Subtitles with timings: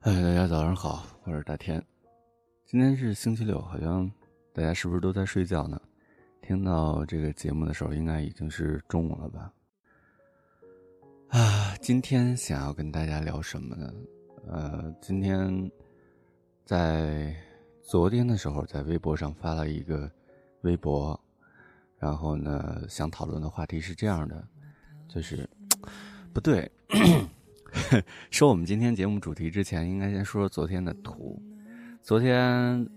[0.00, 1.84] 嗨，大家早上好，我是大天。
[2.64, 4.08] 今天是星期六，好像
[4.52, 5.78] 大家是不是都在睡觉呢？
[6.40, 9.52] 听到这个节目的时候，应该已经是中午了吧？
[11.30, 13.92] 啊，今天想要跟大家聊什么呢？
[14.46, 15.68] 呃，今天
[16.64, 17.34] 在
[17.82, 20.08] 昨天的时候，在微博上发了一个
[20.60, 21.20] 微博，
[21.98, 24.46] 然后呢，想讨论的话题是这样的，
[25.08, 25.48] 就是
[26.32, 26.70] 不对。
[28.30, 31.40] 说我们今天节目主题之前，应该先说说昨天的图。
[32.02, 32.88] 昨天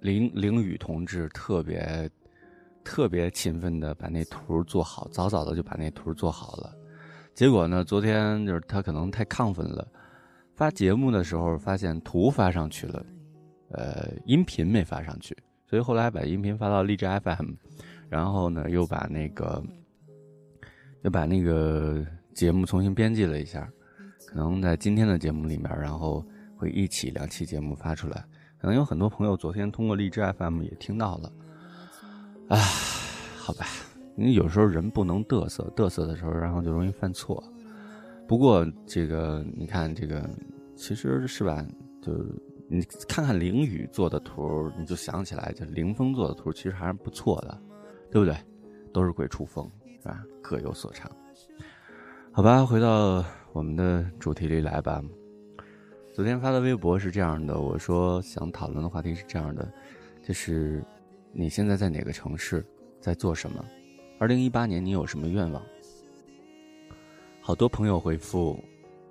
[0.00, 2.08] 林凌雨同志特别
[2.84, 6.72] 特别勤奋的把那图做好，早早的就把那图做好了。
[7.34, 9.86] 结果呢，昨天就是他可能太亢奋了，
[10.54, 13.04] 发节目的时候发现图发上去了，
[13.70, 15.36] 呃，音频没发上去，
[15.66, 17.52] 所以后来把音频发到荔枝 FM，
[18.08, 19.64] 然后呢又把那个
[21.02, 23.68] 又把那个节目重新编辑了一下。
[24.32, 26.24] 可能在今天的节目里面，然后
[26.56, 28.24] 会一起两期节目发出来。
[28.58, 31.30] 可能有很多朋友昨天通过荔枝 FM 也听到了。
[32.48, 32.58] 唉，
[33.36, 33.66] 好吧，
[34.16, 37.44] 因为有时候人不能嘚瑟，嘚瑟的时候，然后就容易犯错。
[38.26, 40.26] 不过这个你看，这个
[40.74, 41.62] 其实是吧？
[42.00, 42.14] 就
[42.70, 47.60] 你看看凌雨做的图，你就想起来，就凌峰做的图，其实还是不错的，
[48.10, 48.34] 对不对？
[48.94, 50.24] 都是鬼畜风，是吧？
[50.40, 51.10] 各有所长。
[52.32, 53.22] 好吧，回到。
[53.52, 55.02] 我们的主题里来吧。
[56.10, 59.70] 昨天发的微博是这样的，我说想讨论的话题是这样的，
[60.22, 60.82] 就是
[61.32, 62.64] 你现在在哪个城市，
[62.98, 63.62] 在做什么？
[64.18, 65.62] 二零一八年你有什么愿望？
[67.42, 68.58] 好多朋友回复，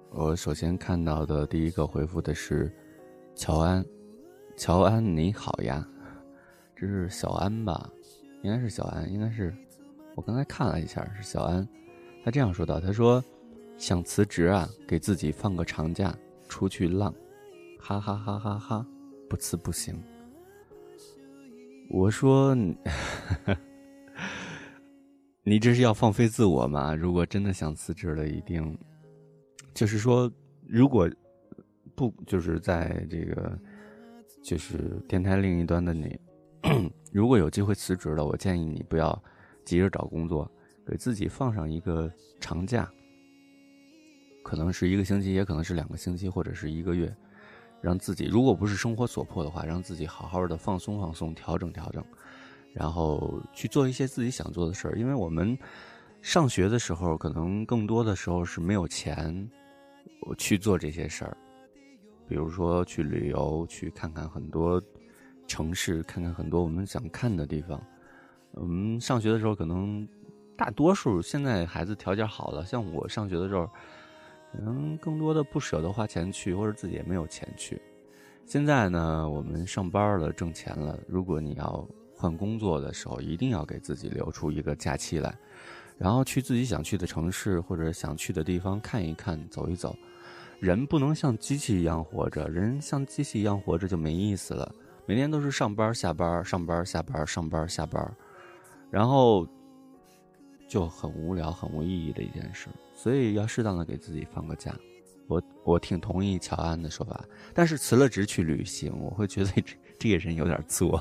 [0.09, 2.71] 我首先看到的第一个回复的是
[3.35, 3.85] 乔安，
[4.57, 5.87] 乔安你好呀，
[6.75, 7.87] 这是小安吧？
[8.41, 9.53] 应该是小安，应该是
[10.15, 11.67] 我刚才看了一下是小安，
[12.23, 13.23] 他这样说道，他说。
[13.81, 16.15] 想辞职啊，给自己放个长假，
[16.47, 17.11] 出去浪，
[17.79, 18.85] 哈哈哈哈哈，
[19.27, 19.99] 不辞不行。
[21.89, 22.55] 我说，
[25.41, 26.93] 你这是要放飞自我吗？
[26.93, 28.77] 如果真的想辞职了，一定，
[29.73, 30.31] 就是说，
[30.67, 31.09] 如果
[31.95, 33.59] 不就是在这个，
[34.43, 36.19] 就是电台另一端的你，
[37.11, 39.19] 如果有机会辞职了，我建议你不要
[39.65, 40.47] 急着找工作，
[40.85, 42.07] 给自己放上一个
[42.39, 42.87] 长假。
[44.43, 47.13] 可能是一个星期，也可能是两个星期，或者是一个月，
[47.79, 52.03] 让自己如果不是生活所迫的话，让自己好好的放松放松，调整调整，
[52.73, 54.97] 然后去做一些自己想做的事儿。
[54.97, 55.57] 因为我们
[56.21, 59.49] 上学的时候，可能更多的时候是没有钱
[60.37, 61.37] 去做这些事儿，
[62.27, 64.81] 比如说去旅游，去看看很多
[65.47, 67.81] 城市，看看很多我们想看的地方。
[68.53, 70.07] 我们上学的时候，可能
[70.57, 73.69] 大多数现在孩子条件好了，像我上学的时候。
[74.51, 77.81] 可能更多的不舍得花钱去，或者自己也没有钱去。
[78.45, 80.99] 现在呢，我们上班了，挣钱了。
[81.07, 85.33] 如果你要换工作的时候，一定要给自己留出一个假期来，
[85.97, 89.95] 然后去自己想去的城市或者想去的地方看一看、走一走。
[90.59, 94.69] 人不能像机器一样活着，人像机器一样活着就没意思了。
[95.07, 98.15] 每天都是上班、下班、上班、下班、上班、下班，
[98.89, 99.47] 然后
[100.71, 102.69] 就很无聊、很无意义的一件事。
[102.95, 104.73] 所以要适当的给自己放个假，
[105.27, 110.97] 我我挺同意乔安的说法，但是辞了职去旅行，我会觉得这这个人有点作，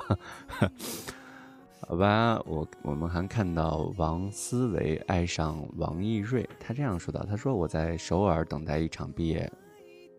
[1.86, 2.42] 好吧？
[2.46, 9.48] 我我们还看到王思维爱上王艺瑞，他这样说道：“他说我在首尔等待一场毕业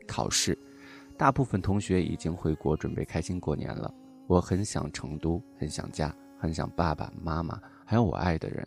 [0.07, 0.57] 考试，
[1.17, 3.93] 大部分同学已经回国准备开心过年了，
[4.27, 8.65] 我很想成都，很想家，很想爸爸妈妈，还有我爱的人。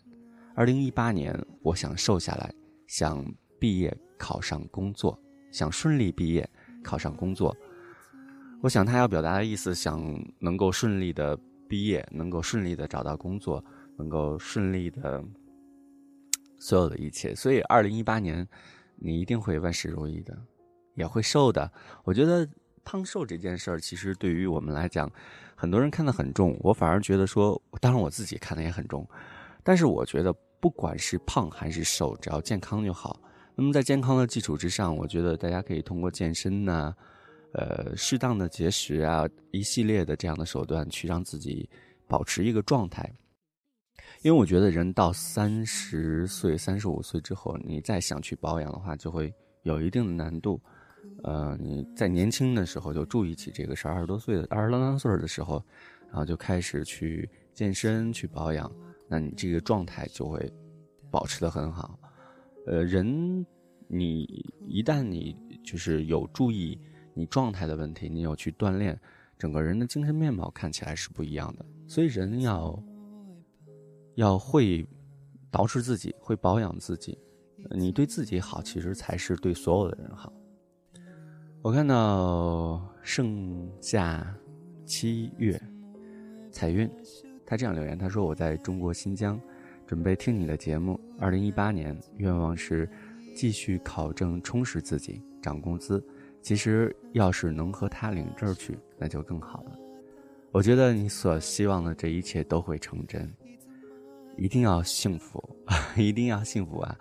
[0.55, 2.53] 二零一八年，我想瘦下来。”
[2.87, 3.25] 想
[3.59, 5.19] 毕业考上工作，
[5.51, 6.49] 想顺利毕业
[6.83, 7.57] 考上工作。
[8.61, 10.01] 我想他要表达的意思，想
[10.39, 13.65] 能够顺利的毕业，能够顺利的找到工作，
[13.97, 15.25] 能够顺利的
[16.59, 17.35] 所有的一切。
[17.35, 18.47] 所以，二零一八年
[18.97, 20.39] 你一定会万事如意的，
[20.95, 21.69] 也会瘦的。
[22.05, 22.47] 我觉得
[22.85, 25.11] 胖瘦这件事儿，其实对于我们来讲，
[25.57, 29.09] 很多人看得很重，我反而觉得说，当然我自己看的也很重，
[29.65, 30.33] 但是我觉得。
[30.61, 33.21] 不管是胖还是瘦，只要健康就好。
[33.55, 36.95] 那么在健康的基础之上，我觉得大家可以通过健身呐，
[37.53, 41.69] 呃，适当的节食啊，一系列的这样的手段，去让自己
[42.09, 43.13] 保持一个状态。
[44.23, 49.31] 因为我觉得人到三十岁、三十五岁之后，你再想去保养的话，就会
[49.65, 50.59] 有一定的难度。
[51.25, 55.63] 呃，你在年轻的时候就注意起这个事儿，二十多岁的、二十啷当岁的时候，
[56.07, 58.73] 然后就开始去健身、去保养。
[59.09, 60.53] 那你这个状态就会
[61.11, 61.99] 保持的很好，
[62.67, 63.47] 呃，人
[63.87, 64.23] 你
[64.61, 66.81] 一旦你就是有注意
[67.15, 68.99] 你状态的问题，你有去锻炼，
[69.39, 71.65] 整个人的精神面貌看起来是不一样的。
[71.87, 72.83] 所以人要
[74.15, 74.83] 要会
[75.53, 77.19] 捯饬自己，会保养自己。
[77.71, 80.33] 你对自己好，其实才是对所有的人好。
[81.63, 84.37] 我看到盛夏
[84.85, 85.61] 七月
[86.51, 86.91] 彩云，
[87.47, 89.41] 他这样留言，他说：“我在中国新疆，
[89.87, 90.99] 准备听你的节目。
[91.19, 92.89] 二零一八年愿望是
[93.35, 96.05] 继续考证，充实自己，涨工资。
[96.43, 99.79] 其实要是能和他领证去，那就更好了。
[100.51, 103.33] 我觉得你所希望的这一切都会成真，
[104.37, 105.43] 一定要幸福，
[105.97, 106.99] 一定要幸福啊！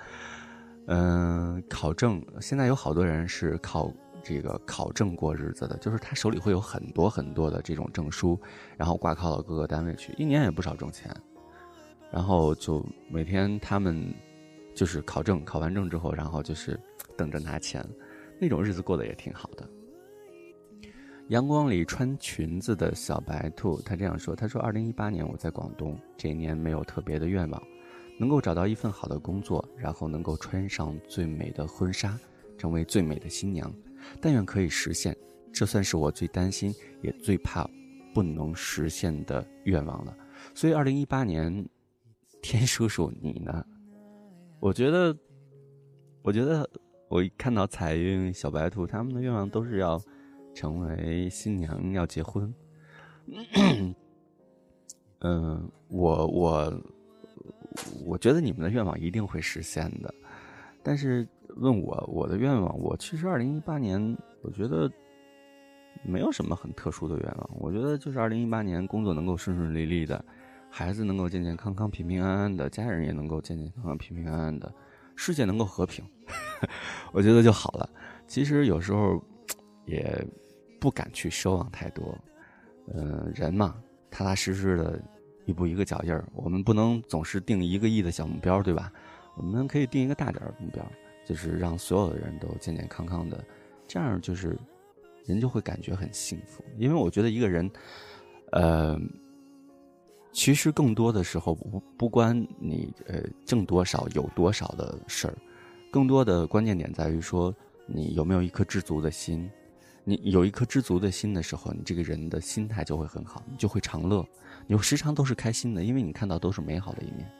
[0.87, 3.93] 嗯，考证现在有好多人是考。”
[4.23, 8.39] 这个考证过日子的，就是他手里会有很多很多的这种证书，
[8.77, 11.13] 然后挂靠到各个单位去，一年也不少挣钱，
[12.09, 14.13] 然后就每天他们
[14.73, 16.79] 就是考证，考完证之后，然后就是
[17.17, 17.85] 等着拿钱，
[18.39, 19.69] 那种日子过得也挺好的。
[21.29, 27.63] 阳光里穿裙子的小白兔，他这样说：“他说，二零一八年我在广东，这一年没有特别的愿望，
[28.19, 32.19] 能够找到一份好的工作，然后能够穿上最美的婚纱，
[32.57, 33.73] 成为最美的新娘。”
[34.21, 35.15] 但愿可以实现，
[35.51, 37.69] 这算是我最担心也最怕
[38.13, 40.15] 不能实现的愿望了。
[40.53, 41.67] 所以，二零一八年，
[42.41, 43.65] 天叔叔你呢？
[44.59, 45.17] 我觉得，
[46.21, 46.69] 我觉得
[47.09, 50.01] 我一看到彩云、小白兔他们的愿望都是要
[50.53, 52.53] 成为新娘，要结婚。
[55.19, 56.83] 嗯，我我
[58.05, 60.13] 我觉得你们的愿望一定会实现的，
[60.83, 61.27] 但是。
[61.57, 64.91] 问我我的愿望，我其实二零一八年，我觉得
[66.03, 67.49] 没有什么很特殊的愿望。
[67.59, 70.25] 我觉得就是二零一八年工作能够顺顺利利的，
[70.67, 74.73] 孩子能够健健康康、平平安安的，家人也能够健健康康、平平安安的，
[75.15, 76.03] 世界能够和平，
[77.13, 77.87] 我觉得就好了。
[78.25, 79.23] 其实有时候
[79.85, 80.27] 也
[80.79, 82.17] 不敢去奢望太多。
[82.95, 83.75] 嗯，人嘛，
[84.09, 84.99] 踏踏实实的，
[85.45, 86.27] 一步一个脚印儿。
[86.33, 88.91] 我们不能总是定一个亿的小目标，对吧？
[89.35, 90.85] 我们可以定一个大点儿的目标。
[91.25, 93.41] 就是让所有的人都健健康康的，
[93.87, 94.57] 这样就是
[95.23, 96.61] 人就会感觉很幸福。
[96.77, 97.71] 因为我觉得一个人，
[98.51, 98.99] 呃，
[100.33, 105.33] 其实更多的时候不不关你呃挣多少有多少的事儿，
[105.89, 109.49] 更多的关键点在于说你有没有一颗知足的心。
[110.03, 114.27] 你有一颗知足的心的时候，你这个人的心态就会很好，你就会长乐，
[114.67, 117.31] 你时常都是开心的，因为你看到都是美好的一面。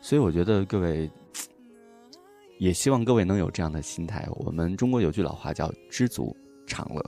[0.00, 1.10] 所以我觉得各位。
[2.58, 4.26] 也希望各位能有这样的心态。
[4.30, 6.34] 我们中国有句老话叫“知足
[6.66, 7.04] 常乐”。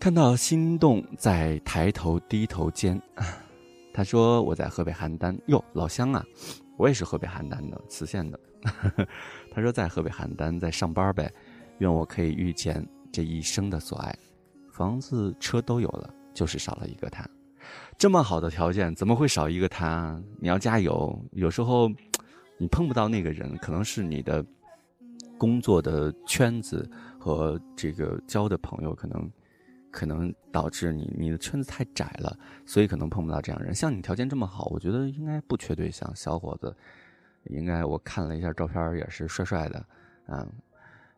[0.00, 3.00] 看到心动在抬头低头间，
[3.94, 6.26] 他说：“我在河北邯郸，哟，老乡啊，
[6.76, 8.40] 我也是河北邯郸的磁县的。
[9.54, 11.32] ”他说：“在河北邯郸在上班呗，
[11.78, 14.12] 愿我可以遇见这一生的所爱，
[14.72, 17.24] 房子车都有了，就是少了一个他。
[17.98, 20.20] 这么好的条件，怎么会少一个他？
[20.38, 21.18] 你要加油。
[21.32, 21.90] 有时候。”
[22.62, 24.44] 你碰不到那个人，可能是你的
[25.38, 26.86] 工作的圈子
[27.18, 29.30] 和这个交的朋友，可能
[29.90, 32.36] 可能导致你你的圈子太窄了，
[32.66, 33.74] 所以可能碰不到这样人。
[33.74, 36.76] 像你条件这么好，我觉得应该不缺对象，小伙子
[37.44, 39.82] 应该我看了一下照片也是帅帅的，
[40.26, 40.46] 嗯，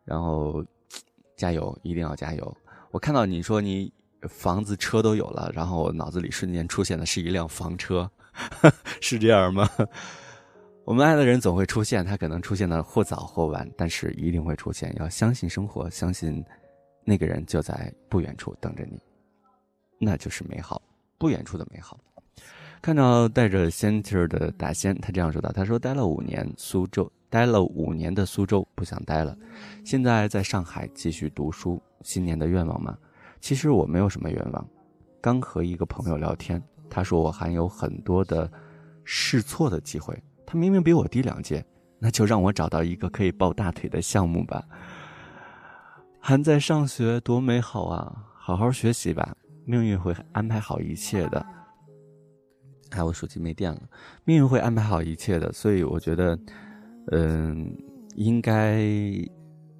[0.05, 0.63] 然后
[1.35, 2.57] 加油，一定要加油！
[2.89, 3.91] 我看到你说你
[4.27, 8.09] 房子车都有了，然后脑子里瞬间出现的是一辆房车，
[9.01, 9.69] 是这样吗？
[10.85, 14.93] 我们爱的人总会出现，他可能出现的或早或晚，但是一定会出现。
[14.99, 16.43] 要相信生活，相信
[17.05, 18.99] 那个人就在不远处等着你，
[19.97, 20.81] 那就是美好，
[21.17, 21.97] 不远处的美好。
[22.81, 29.37] 看到带着仙气儿的大仙，他这样说道：“他说待了五年苏州，待了五年的苏州不想待了，
[29.85, 31.81] 现在在上海继续读书。
[32.01, 32.97] 新年的愿望吗？
[33.43, 34.65] 其实我没有什么愿望。
[35.19, 38.49] 刚和一个朋友聊天，他说我还有很多的
[39.03, 41.61] 试错的机会。”他明明比我低两届，
[41.99, 44.63] 那就让我找到一个可以抱大腿的项目吧。
[46.21, 48.15] 还在上学，多美好啊！
[48.33, 49.35] 好好学习吧，
[49.65, 51.45] 命运会安排好一切的。
[52.91, 53.81] 哎，我手机没电了，
[54.23, 55.51] 命运会安排好一切的。
[55.51, 56.39] 所以我觉得，
[57.11, 57.75] 嗯，
[58.15, 58.81] 应该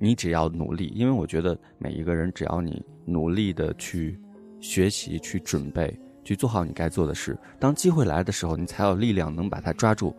[0.03, 4.19] 你只要努力，因为我觉得每一个人只要你努力的去
[4.59, 10.13] 学习、去准备、去做好你该做的事，当机会来的时候，你才有力量能把它抓住。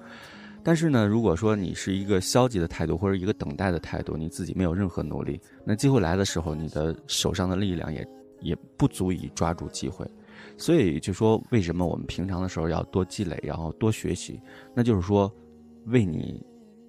[0.62, 8.08] 但是呢，如果说你是一个消极的态度或者一个等待的态度，你自己没有任何努力，那机会来的时候，你的手上的力量也
[8.40, 10.10] 也不足以抓住机会。
[10.56, 14.40] 所以就说，为什么我们平常的时候要多积累，然后多学习？
[14.74, 15.30] 那就是说，
[15.88, 16.42] 为你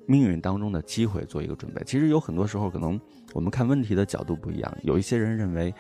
[0.06, 1.82] 命运当中的机会做一个准备。
[1.86, 3.00] 其实有很多时候，可能
[3.34, 4.78] 我们看问题的角度不一样。
[4.84, 5.74] 有一些人认为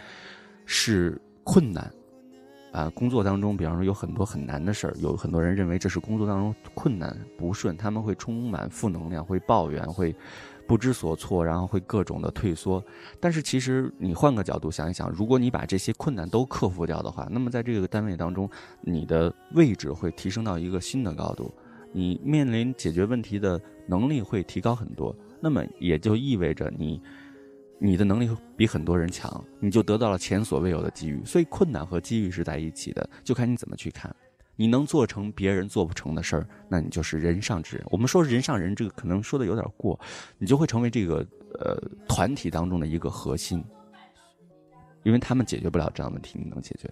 [0.65, 1.91] 是困难，
[2.71, 10.15] 啊，工作当中，比方说有很多很难的事儿，有很多人认为这是工作当中困难不顺，他们会充满负能量，会抱怨，会
[10.67, 12.83] 不知所措，然后会各种的退缩。
[13.19, 18.49] 但是其实你换个角度想一想，如果你把这些困难都克服掉的话，那么在这个单位当中，
[18.81, 21.53] 你的位置会提升到一个新的高度。
[21.95, 27.01] 你面临解决问题的能力会提高很多，那么也就意味着你，
[27.79, 31.23] 你的能力比很多人强，你就得到了前所未有的机遇。
[31.23, 34.13] 所以困难和机遇是在一起的，就看你怎么去看。
[34.57, 37.85] 你能做成别人做不成的事儿，那你就是人上之人。
[37.89, 39.97] 我们说人上人，这个可能说的有点过，
[40.37, 43.63] 你就会成为这个呃团体当中的一个核心，
[45.03, 46.91] 因为他们解决不了这样的问题，你能解决。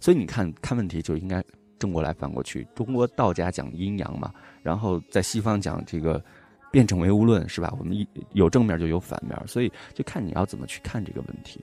[0.00, 1.40] 所以你看看问题就应该。
[1.80, 4.32] 正过来反过去，中国道家讲阴阳嘛，
[4.62, 6.22] 然后在西方讲这个
[6.70, 7.74] 辩证唯物论，是吧？
[7.80, 11.60] 我们一有正面就有反面，所以就看你要怎么去看这个问题。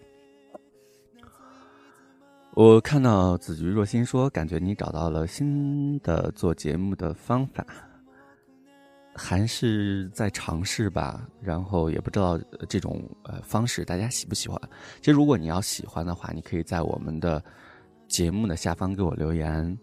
[2.55, 7.63] 我看到子菊若心说，感觉你找到了新的做节目的方法，
[9.15, 11.29] 还是在尝试吧。
[11.39, 12.35] 然后也不知道
[12.67, 14.59] 这种呃方式大家喜不喜欢。
[14.99, 17.43] 其实如果你要喜欢的话，你可以在我们的
[18.07, 19.77] 节目的下方给我留言。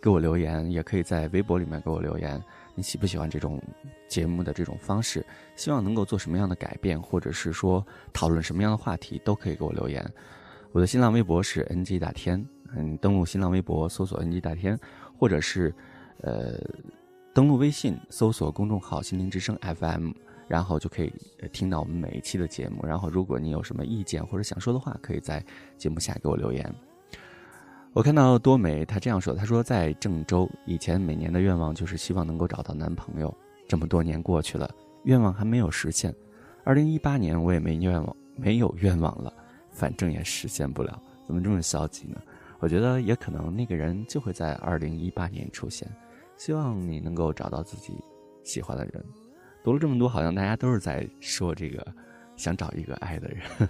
[0.00, 2.42] 给我留言，也可以在微博里面给我留言。
[2.74, 3.60] 你喜不喜欢这种
[4.08, 5.24] 节目的这种方式？
[5.56, 10.04] 希望能够做什么样的改变，或者是说讨论什么样的话题，都可以给我留言。
[10.72, 12.42] 我的新浪微博是 NG 大天，
[12.74, 14.78] 嗯，登录新浪微博搜索 NG 大天，
[15.18, 15.74] 或者是
[16.22, 16.58] 呃
[17.34, 20.12] 登录微信搜索公众号“心灵之声 FM”，
[20.48, 21.12] 然后就可以
[21.52, 22.86] 听到我们每一期的节目。
[22.86, 25.44] 然后，如果你有什么意见或者想说的话，可以在
[25.76, 26.72] 节目下给我留言。
[27.92, 33.36] 我看到多美，她这样说：“她说在郑州，以前每年的愿望就是希望能够找到男朋友。
[33.66, 34.70] 这么多年过去了，
[35.04, 36.14] 愿望还没有实现。
[36.62, 39.32] 二零一八年我也没愿望，没有愿望了，
[39.70, 41.02] 反正也实现不了。
[41.26, 42.20] 怎么这么消极呢？
[42.60, 45.88] 我觉得也可能那个人就会在二零一八年出现。
[46.36, 47.92] 希望你能够找到自己
[48.44, 49.04] 喜欢的人。
[49.64, 51.84] 读了这么多，好像大家都是在说这个，
[52.36, 53.40] 想找一个爱的人。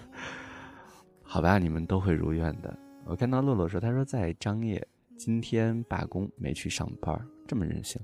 [1.22, 2.76] 好吧，你们都会如愿的。”
[3.10, 4.80] 我看到洛洛说，他说在张掖
[5.16, 8.00] 今天罢工没去上班，这么任性。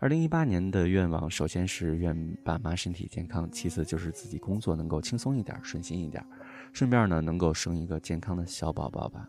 [0.00, 6.26] 二零一八年的愿望，首先是愿爸妈身体健康，其次就是自己工作能够轻松一点、顺心一点，
[6.72, 9.28] 顺便呢能够生一个健康的小宝宝吧。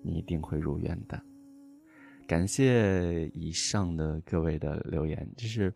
[0.00, 1.20] 你一定会如愿的。
[2.28, 5.74] 感谢以上的各位的留言，这是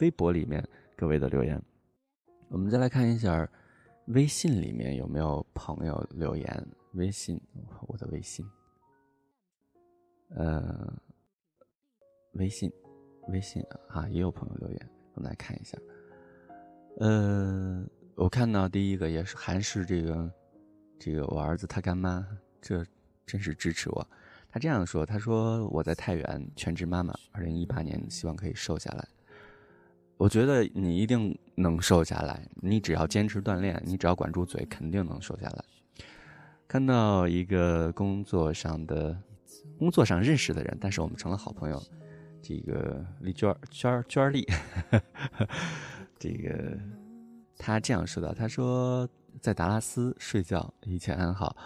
[0.00, 0.60] 微博里面
[0.96, 1.62] 各位的留言。
[2.48, 3.48] 我们再来看一下
[4.06, 6.66] 微信里面有没有朋友留言。
[6.94, 7.40] 微信，
[7.86, 8.44] 我的微信，
[10.30, 10.92] 呃，
[12.32, 12.72] 微信，
[13.28, 15.78] 微信啊，也有朋友留言，我们来看一下。
[16.98, 20.32] 呃，我看到第一个也是还是这个，
[20.98, 22.26] 这个我儿子他干妈，
[22.60, 22.84] 这
[23.24, 24.06] 真是支持我。
[24.50, 29.08] 他这样说，他说我在太原全职妈妈，二零一八年希望可以瘦下来。
[30.16, 35.64] 我觉得你一定能瘦下来，你只要坚持锻炼，你只要管住嘴，肯定能瘦下来。
[36.70, 39.20] 看到一个工作上的，
[39.76, 41.82] 工作上认识的人，但是我们成了好朋友。
[42.40, 44.46] 这个丽娟娟娟丽，
[46.16, 46.78] 这个
[47.58, 49.08] 他这样说的：“他说
[49.40, 51.56] 在达拉斯睡觉，一切安好。”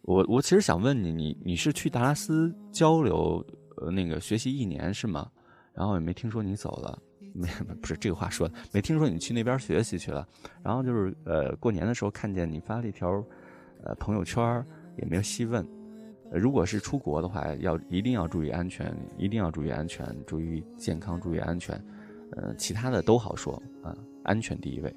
[0.00, 3.44] 我我其实想问你，你你是去达拉斯交流，
[3.76, 5.30] 呃，那个学习一年是吗？
[5.74, 6.98] 然后也没听说你走了，
[7.34, 7.46] 没
[7.82, 10.26] 不是这个话说的，没听说你去那边学习去了。
[10.62, 13.22] 然后就是呃，过年的时候看见你发了一条。
[13.84, 14.64] 呃，朋友圈
[14.96, 15.66] 也没有细问。
[16.32, 21.80] 如果是出国的话，要一定要注意安全，一定要注意安全，注意健康，注意安全。
[22.32, 24.94] 呃，其他的都好说啊，安全第一位。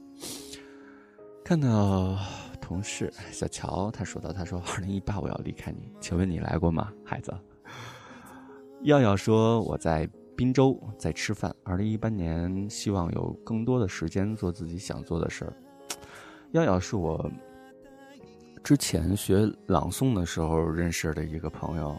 [1.44, 2.18] 看到
[2.60, 7.32] 同事小乔，他说到，他说二零一八我要离开你，请问你来过吗，孩子？
[8.84, 11.54] 耀耀说我在滨州在吃饭。
[11.64, 15.54] 二零一八年希望有更多的时间做自己想做的事儿。
[16.52, 17.30] 耀耀是我。
[18.68, 21.98] 之前学朗诵的时候认识的一个朋友，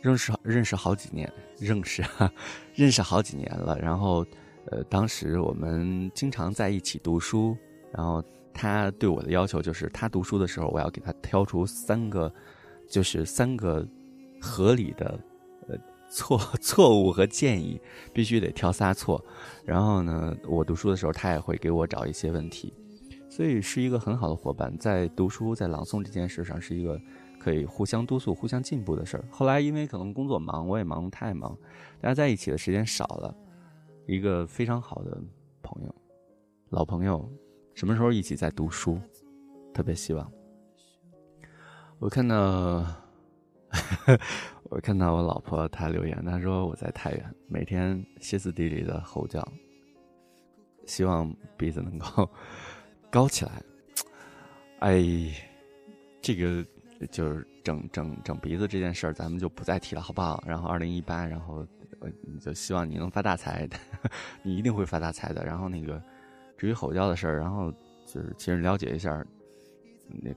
[0.00, 2.32] 认识认识好几年，认识哈，
[2.74, 3.78] 认识好几年了。
[3.78, 4.24] 然后，
[4.70, 7.54] 呃，当时我们经常在一起读书。
[7.92, 12.32] 然后他对我的要求就是，他读书的时候，我要给他挑出三个，
[12.88, 13.86] 就是三个
[14.40, 15.20] 合理的
[15.68, 15.76] 呃
[16.08, 17.78] 错错误和建议，
[18.14, 19.22] 必须得挑仨错。
[19.66, 22.72] 然后呢，我读书的时候，他也会给我找一些问题。
[23.36, 26.98] 所以是一个很好的伙伴，在读书、在朗诵这件事上，是一个
[27.38, 29.24] 可以互相督促、互相进步的事儿。
[29.30, 31.54] 后来因为可能工作忙，我也忙太忙，
[32.00, 33.36] 大家在一起的时间少了，
[34.06, 35.22] 一个非常好的
[35.62, 35.94] 朋友。
[36.70, 37.30] 老朋友，
[37.74, 38.98] 什么时候一起在读书？
[39.74, 40.32] 特别希望。
[41.98, 42.86] 我看到，
[44.70, 49.46] 我看到我老婆她留言，她说我在太原，每天歇斯底里的吼叫，
[50.86, 52.26] 希望鼻子能够
[53.16, 53.62] 高起来。
[54.80, 55.02] 哎，
[56.20, 56.62] 这个
[57.10, 60.44] 就是整整整鼻子这件事儿，咱们就不再提了，好不好？
[60.46, 61.66] 然后二零一八，然后
[62.42, 63.66] 就希望你能发大财，
[64.44, 65.42] 你一定会发大财的。
[65.46, 66.02] 然后那个
[66.58, 67.72] 至于吼叫的事儿，然后
[68.04, 69.24] 就是其实了解一下，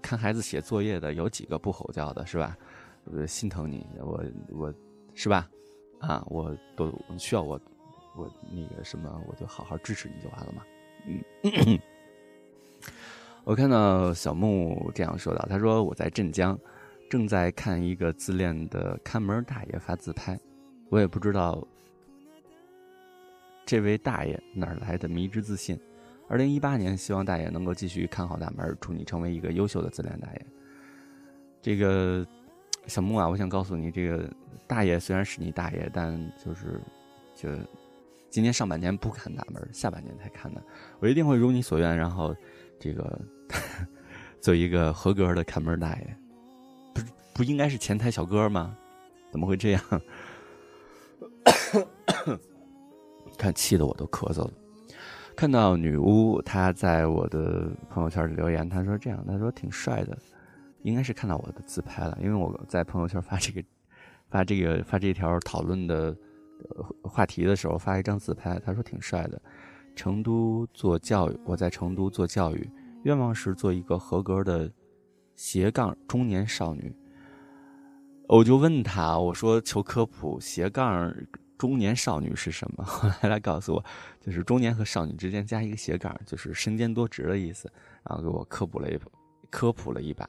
[0.02, 2.58] 看孩子写作业的有几个不吼叫的，是吧？
[3.04, 4.74] 我心疼你，我我
[5.16, 5.50] 是吧？
[6.00, 7.60] 啊，我都需要我
[8.16, 10.64] 我那个什么，我就好好支持你就完了嘛。
[11.06, 11.78] 嗯。
[13.44, 16.58] 我看到小木这样说道：“他说我在镇江，
[17.10, 20.40] 正在看一个自恋的看门大爷发自拍，
[20.90, 21.66] 我也不知道
[23.66, 25.80] 这位大爷哪来的迷之自信。
[26.28, 30.46] 二零一八年，希望大爷能够继续看好大门，祝你成为一个优秀的自恋大爷。
[31.60, 32.24] 这个
[32.86, 34.30] 小木啊，我想告诉你，这个
[34.68, 36.80] 大爷虽然是你大爷，但就是
[37.34, 37.50] 就
[38.30, 40.62] 今年上半年不看大门，下半年才看的，
[41.00, 42.36] 我一定会如你所愿，然后
[42.80, 43.20] 这个。
[44.42, 46.16] ”做一个合格的看门大爷，
[46.94, 47.02] 不
[47.34, 48.74] 不应该是前台小哥吗？
[49.32, 49.84] 怎么会这样？
[53.38, 54.54] 看气得我都咳嗽了。
[55.36, 60.18] 看到女巫，她在我的朋友圈里留言，她说这样，她说挺帅的，
[60.84, 63.62] 应该是看到我的自拍了，因为我在朋友圈发这个
[64.32, 66.16] 发这个发这条讨论的
[67.04, 69.42] 话题的时候发一张自拍，她说挺帅的。
[70.00, 72.72] 成都做教育，我在成都做教育。
[73.04, 74.72] 愿望是做一个合格的
[75.36, 76.96] 斜杠中年少女。
[78.26, 81.14] 我就问他，我说求科普，斜杠
[81.58, 82.84] 中年少女是什么？
[82.88, 83.84] 后来他告诉我，
[84.22, 87.70] 就是中年和少女之间加一个斜杠，就是身兼多职的意思。
[88.08, 88.98] 然后给我科普了一
[89.50, 90.26] 科普了一把，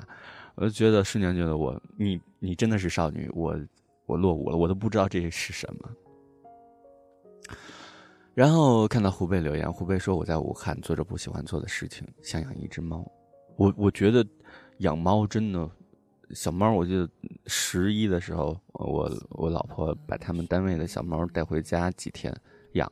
[0.56, 3.56] 我就觉得瞬间觉得我你你真的是少女，我
[4.06, 5.88] 我落伍了，我都不知道这是什么。
[8.40, 13.06] 然后看到湖北留言，湖北说我在武汉做着不喜欢做的事情，想养一只猫。
[13.56, 14.26] 我我觉得
[14.78, 15.70] 养猫真的，
[16.30, 17.06] 小猫，我记得
[17.44, 22.34] 十一的时候，我我老婆把他们单位的小猫带回家几天
[22.72, 22.90] 养，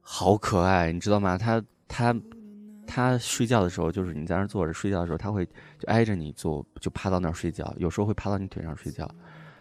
[0.00, 1.36] 好可爱，你知道吗？
[1.36, 2.14] 它它
[2.86, 9.12] 它睡觉的时候，就是你在那坐着睡觉的时候，它会就挨着你坐，就趴到那儿睡觉，有时候会趴到你腿上睡觉，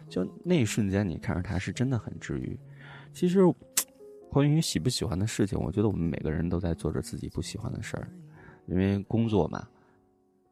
[0.07, 2.59] 就那一瞬间，你看着它是真的很治愈。
[3.11, 3.39] 其实。
[4.33, 8.09] 关于喜不喜欢的事情，我觉得我们每个人都在做着自己不喜欢的事儿，
[8.65, 9.67] 因为工作嘛，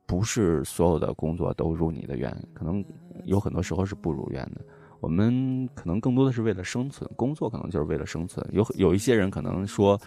[0.05, 2.85] 不是所有的工作都如你的愿，可能
[3.25, 4.61] 有很多时候是不如愿的。
[4.99, 8.47] 我们可能更多的是为了生存，工作可能就是为了生存。
[8.51, 9.99] 有有一些人可能说，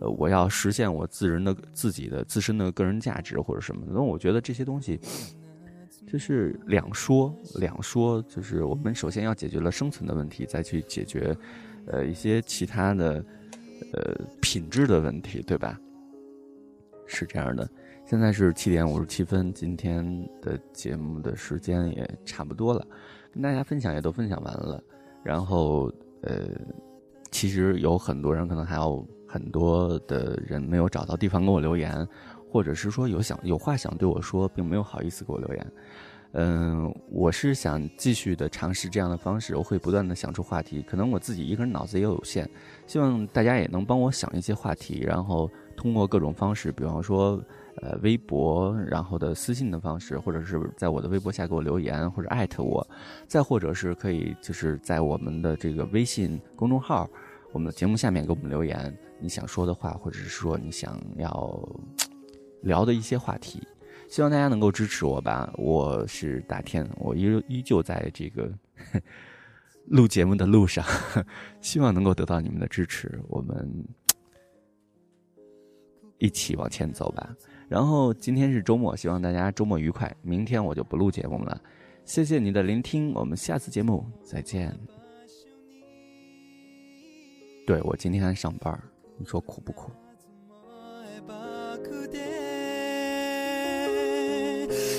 [0.00, 3.92] 呃，我要实现我自人的自己的自身的个人价值或者什么的。
[3.94, 4.98] 那我觉得这些东西
[6.04, 11.32] 就是两说两说，就是我们首先要解决了生存的问题，再去解决。
[11.86, 13.24] 呃，一些其他的，
[13.92, 15.78] 呃，品质的问题，对吧？
[17.06, 17.68] 是这样的。
[18.04, 20.04] 现在是七点五十七分，今天
[20.42, 22.84] 的节目的时间也差不多了，
[23.32, 24.82] 跟大家分享也都分享完了。
[25.22, 26.48] 然后，呃，
[27.30, 32.06] 其实有很多人可能还有很多的人没有找到地方给我留言，
[32.50, 35.72] 或者是说有想有话想对我说，并没有好意思给我留言。
[36.32, 40.80] 嗯，我是想继续的尝试这样的方式，我会不断的想出话题。
[40.82, 42.48] 可能我自己一个人脑子也有限，
[42.86, 47.42] 希望大家也能帮我想一些话题，然后通过各种方式，比方说，
[47.82, 52.86] 呃，微博，然后的私信的方式，或者是在我的微博下给我留言，或者艾特我，
[53.26, 57.10] 再或者是可以就是在我们的这个微信公众号，
[57.50, 61.60] 我们的节目下面给我们留言，你想说的话，或者是说你想要
[62.62, 63.66] 聊的一些话题。
[64.10, 68.52] 希望大家能够支持我吧，我是大天，我依依旧在这个
[69.86, 70.84] 录节目的路上，
[71.62, 73.86] 希望能够得到你们的支持，我们
[76.18, 77.32] 一起往前走吧。
[77.68, 80.12] 然后今天是周末，希望大家周末愉快。
[80.22, 81.62] 明天我就不录节目了，
[82.04, 84.76] 谢谢你的聆听，我们下次节目再见。
[87.64, 88.76] 对我今天还上班，
[89.16, 89.88] 你说苦不苦？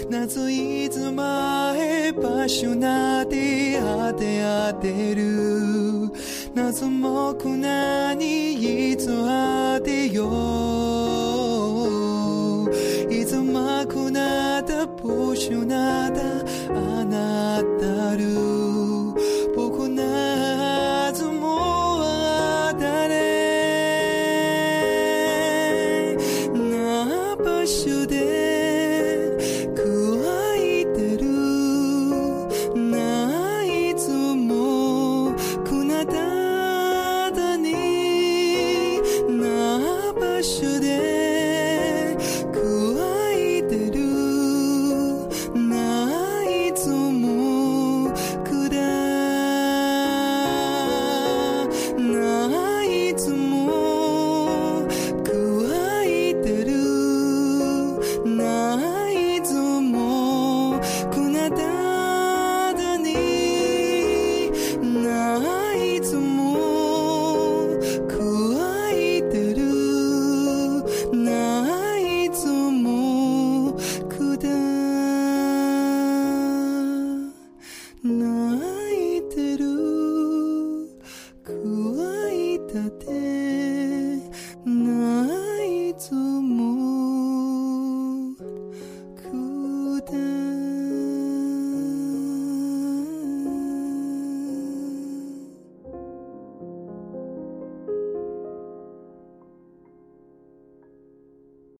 [0.10, 6.12] 夏いつ前場所なで当て当てる？
[6.54, 10.28] 夏もくなにいつ当てよ？
[12.66, 16.22] ういつまくなだ場所なだ
[16.70, 18.71] あなたる？